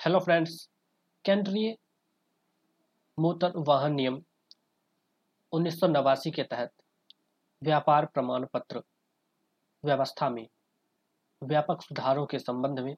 Hello 0.00 0.18
friends 0.18 0.52
केंद्रीय 1.24 1.74
motor 3.18 3.52
वाहन 3.68 3.94
नियम 3.94 4.20
उन्नीस 5.52 5.78
सौ 5.80 5.86
नवासी 5.86 6.30
के 6.30 6.42
तहत 6.42 6.70
व्यापार 7.62 8.06
प्रमाण 8.06 8.46
पत्र, 8.52 8.82
व्यवस्था 9.84 10.28
में 10.30 10.46
व्यापक 11.42 11.82
सुधारों 11.82 12.26
के 12.26 12.38
संबंध 12.38 12.80
में 12.80 12.94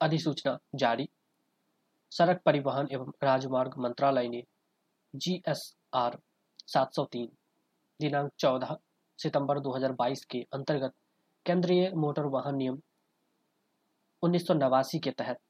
अधिसूचना 0.00 0.56
जारी। 0.74 1.08
सड़क 2.12 2.40
परिवहन 2.44 2.88
एवं 2.92 3.12
राजमार्ग 3.22 3.78
मंत्रालय 3.78 4.28
ने 4.28 4.42
जी 5.14 5.40
एस 5.48 5.64
आर 5.94 6.18
सात 6.66 6.94
सौ 6.94 7.04
तीन, 7.04 7.30
दिनांक 8.00 8.32
14 8.38 8.76
सितंबर 9.18 9.60
2022 9.60 10.24
के 10.24 10.44
अंतर्गत 10.52 10.94
केंद्रीय 11.46 11.90
मोटर 11.96 12.26
वाहन 12.34 12.56
नियम 12.56 12.82
उन्नीस 14.22 14.46
सौ 14.46 14.54
नवासी 14.54 14.98
के 14.98 15.10
तहत 15.12 15.40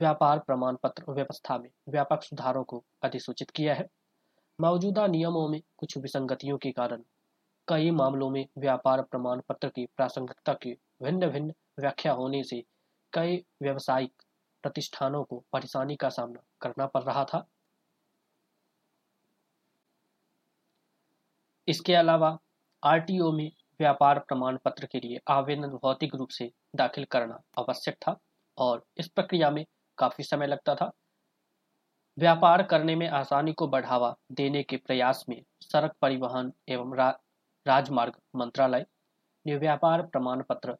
व्यापार 0.00 0.38
प्रमाण 0.38 0.76
पत्र 0.82 1.12
व्यवस्था 1.12 1.58
में 1.58 1.68
व्यापक 1.88 2.22
सुधारों 2.22 2.62
को 2.64 2.84
अधिसूचित 3.02 3.50
किया 3.50 3.74
है। 3.74 3.88
मौजूदा 4.60 5.06
नियमों 5.06 5.48
में 5.48 5.60
कुछ 5.76 5.96
विसंगतियों 5.98 6.58
के 6.58 6.70
कारण 6.72 7.02
कई 7.68 7.90
मामलों 7.90 8.30
में 8.30 8.46
व्यापार 8.58 9.02
प्रमाण 9.02 9.40
पत्र 9.48 9.68
की 9.68 9.86
प्रासंगिकता 9.86 10.52
की 10.52 10.72
भिन्न 11.02 11.30
भिन्न 11.30 11.52
व्याख्या 11.78 12.12
होने 12.12 12.42
से 12.44 12.62
कई 13.12 13.36
व्यवसायिक 13.62 14.22
प्रतिष्ठानों 14.62 15.22
को 15.24 15.44
परेशानी 15.52 15.96
का 15.96 16.08
सामना 16.08 16.40
करना 16.60 16.86
पड़ 16.86 17.02
रहा 17.02 17.24
था। 17.24 17.46
इसके 21.68 21.94
अलावा 21.94 22.38
आरटीओ 22.82 23.30
में 23.32 23.50
व्यापार 23.80 24.18
प्रमाण 24.18 24.58
पत्र 24.64 24.86
के 24.86 25.00
लिए 25.00 25.20
आवेदन 25.28 25.68
भौतिक 25.82 26.14
रूप 26.14 26.28
से 26.28 26.50
दाखिल 26.76 27.04
करना 27.04 27.40
आवश्यक 27.58 27.94
था 27.94 28.16
और 28.58 28.84
इस 28.98 29.08
प्रक्रिया 29.08 29.50
में 29.50 29.64
काफ़ी 30.00 30.24
समय 30.24 30.46
लगता 30.46 30.74
था। 30.74 30.90
व्यापार 32.18 32.62
करने 32.62 32.94
में 32.96 33.08
आसानी 33.08 33.52
को 33.52 33.66
बढ़ावा 33.68 34.14
देने 34.32 34.62
के 34.62 34.76
प्रयास 34.76 35.24
में 35.28 35.42
सड़क 35.62 35.94
परिवहन 36.02 36.52
एवं 36.68 36.94
रा, 36.96 37.10
राजमार्ग 37.66 38.14
मंत्रालय 38.36 38.86
ने 39.46 39.56
व्यापार 39.56 40.02
प्रमाण 40.02 40.42
पत्र 40.42 40.76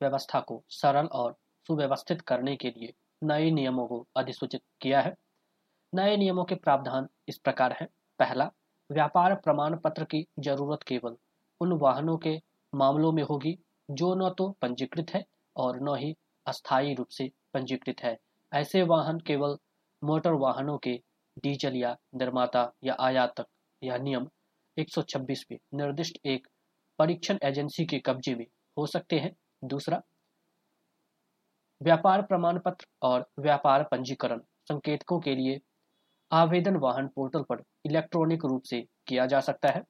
व्यवस्था 0.00 0.40
को 0.40 0.62
सरल 0.70 1.06
और 1.06 1.36
सुव्यवस्थित 1.68 2.20
करने 2.20 2.56
के 2.56 2.70
लिए 2.70 2.92
नए 3.22 3.50
नियमों 3.50 3.86
को 3.86 4.06
अधिसूचित 4.16 4.62
किया 4.80 5.00
है। 5.00 5.14
नए 5.92 6.16
नियमों 6.16 6.44
के 6.44 6.54
प्रावधान 6.54 7.08
इस 7.28 7.38
प्रकार 7.38 7.72
हैं। 7.72 7.88
पहला 8.20 8.50
व्यापार 8.90 9.34
प्रमाण 9.34 9.76
पत्र 9.76 10.04
की 10.04 10.26
ज़रूरत 10.38 10.82
केवल 10.82 11.16
उन 11.60 11.72
वाहनों 11.72 12.16
के 12.18 12.36
मामलों 12.72 13.12
में 13.12 13.22
होगी 13.22 13.56
जो 13.90 14.14
न 14.14 14.30
तो 14.38 14.48
पंजीकृत 14.62 15.10
है 15.10 15.24
और 15.56 15.80
न 15.82 15.96
ही 15.98 16.14
अस्थायी 16.46 16.94
रूप 16.94 17.08
से 17.08 17.30
पंजीकृत 17.54 18.00
है। 18.00 18.16
ऐसे 18.54 18.82
वाहन 18.82 19.18
केवल 19.18 19.56
मोटर 20.02 20.32
वाहनों 20.32 20.76
के 20.78 20.92
डीजल 21.42 21.76
या 21.76 21.96
निर्माता 22.14 22.70
या 22.84 22.96
आयातक 23.00 23.46
या 23.82 23.96
नियम 23.96 24.28
126 24.76 25.44
में 25.52 25.58
निर्दिष्ट 25.74 26.18
एक 26.26 26.46
परीक्षण 26.98 27.38
एजेंसी 27.42 27.84
के 27.86 27.98
कब्जे 27.98 28.34
में 28.34 28.46
हो 28.76 28.86
सकते 28.86 29.18
हैं। 29.18 29.34
दूसरा, 29.64 30.00
व्यापार 31.80 32.22
प्रमाण 32.22 32.58
पत्र 32.58 32.86
और 33.02 33.26
व्यापार 33.38 33.82
पंजीकरण 33.82 34.40
संकेतकों 34.68 35.18
के 35.20 35.34
लिए 35.34 35.60
आवेदन 36.30 36.76
वाहन 36.76 37.06
पोर्टल 37.06 37.42
पर 37.42 37.62
इलेक्ट्रॉनिक 37.86 38.44
रूप 38.44 38.62
से 38.62 38.80
किया 39.06 39.26
जा 39.26 39.40
सकता 39.40 39.68
है। 39.68 39.82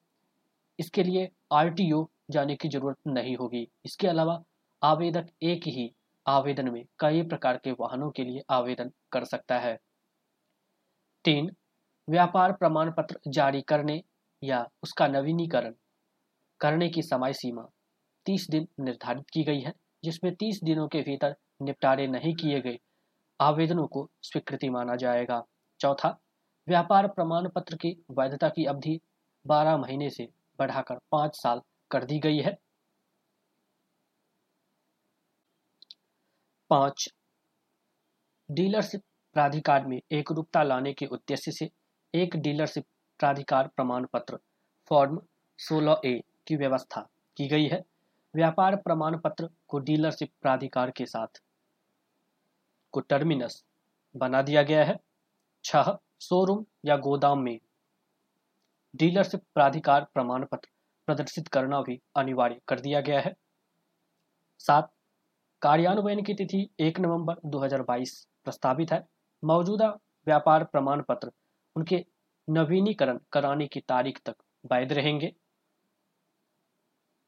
इसके 0.79 1.03
लिए 1.03 1.29
आरटीओ 1.53 2.05
जाने 2.31 2.55
की 2.55 2.69
ज़रूरत 2.69 2.97
नहीं 3.07 3.35
होगी। 3.37 3.67
इसके 3.85 4.07
अलावा 4.07 4.41
आवेदक 4.81 5.29
एक 5.43 5.67
ही 5.67 5.91
आवेदन 6.27 6.69
में 6.69 6.83
कई 6.99 7.21
प्रकार 7.23 7.57
के 7.57 7.71
वाहनों 7.71 8.09
के 8.11 8.23
लिए 8.23 8.41
आवेदन 8.49 8.91
कर 9.11 9.23
सकता 9.23 9.59
है। 9.59 9.77
तीन, 11.25 11.51
व्यापार 12.07 12.51
प्रमाण 12.51 12.91
पत्र 12.91 13.19
जारी 13.27 13.61
करने 13.61 14.01
या 14.43 14.65
उसका 14.83 15.07
नवीनीकरण 15.07 15.73
करने 16.61 16.89
की 16.89 17.01
समय 17.01 17.33
सीमा 17.33 17.67
तीस 18.25 18.47
दिन 18.49 18.67
निर्धारित 18.79 19.29
की 19.33 19.43
गई 19.43 19.59
है, 19.59 19.73
जिसमें 20.03 20.35
तीस 20.35 20.59
दिनों 20.63 20.87
के 20.87 21.01
भीतर 21.01 21.35
निपटारे 21.61 22.07
नहीं 22.07 22.35
किए 22.35 22.61
गए 22.61 22.79
आवेदनों 23.39 23.87
को 23.87 24.09
स्वीकृति 24.23 24.69
माना 24.69 24.95
जाएगा। 24.95 25.43
चौथा, 25.79 26.17
व्यापार 26.67 27.07
प्रमाण 27.07 27.49
पत्र 27.49 27.75
की 27.75 27.89
वैधता 28.11 28.49
की 28.49 28.65
अवधि 28.65 28.99
12 29.45 29.77
महीने 29.77 30.09
से 30.09 30.27
बढ़ाकर 30.59 30.99
पाँच 31.11 31.35
साल 31.35 31.61
कर 31.91 32.05
दी 32.05 32.19
गई 32.19 32.37
है। 32.37 32.57
पाँच। 36.75 37.13
डीलरशिप 38.51 39.01
प्राधिकार 39.33 39.85
में 39.85 40.01
एक 40.11 40.31
रूपता 40.31 40.63
लाने 40.63 40.93
के 40.93 41.05
उद्देश्य 41.05 41.51
से 41.51 41.69
एक 42.15 42.35
डीलरशिप 42.35 42.85
प्राधिकार 43.19 43.67
प्रमाण 43.67 44.05
पत्र 44.13 44.39
फॉर्म 44.89 45.21
16 45.59 46.01
ए 46.05 46.23
की 46.47 46.55
व्यवस्था 46.55 47.09
की 47.37 47.47
गई 47.47 47.67
है। 47.67 47.83
व्यापार 48.35 48.75
प्रमाण 48.75 49.17
पत्र 49.17 49.49
को 49.67 49.79
डीलरशिप 49.79 50.31
प्राधिकार 50.41 50.91
के 50.91 51.05
साथ 51.05 51.41
को 52.91 52.99
टर्मिनस 52.99 53.65
बना 54.15 54.41
दिया 54.41 54.63
गया 54.63 54.83
है। 54.83 54.99
छह, 55.63 55.97
शोरूम 56.21 56.65
या 56.85 56.97
गोदाम 56.97 57.39
में 57.39 57.59
डीलरशिप 58.95 59.41
प्राधिकार 59.53 60.07
प्रमाण 60.13 60.45
पत्र 60.45 60.69
प्रदर्शित 61.05 61.47
करना 61.47 61.81
भी 61.81 62.01
अनिवार्य 62.15 62.61
कर 62.67 62.79
दिया 62.79 63.01
गया 63.01 63.19
है। 63.19 63.35
सात 64.59 64.94
कार्यान्वयन 65.61 66.21
की 66.23 66.33
तिथि 66.33 66.69
1 66.79 66.99
नवंबर 66.99 67.35
2022 67.45 68.11
प्रस्तावित 68.43 68.91
है। 68.91 69.03
मौजूदा 69.43 69.87
व्यापार 70.27 70.63
प्रमाण 70.63 71.01
पत्र 71.01 71.31
उनके 71.75 72.03
नवीनीकरण 72.47 73.19
कराने 73.31 73.67
की 73.67 73.79
तारीख 73.79 74.19
तक 74.25 74.35
वैध 74.71 74.93
रहेंगे। 74.93 75.31